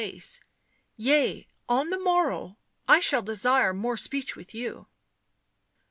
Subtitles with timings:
[0.03, 0.19] u
[0.97, 2.57] Yea, on the morrow
[2.87, 4.87] I shall desire more speech with you."